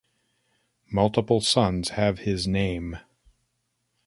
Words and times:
Multiple 0.91 1.41
sons 1.41 1.89
have 1.89 2.17
his 2.17 2.47
name. 2.47 2.97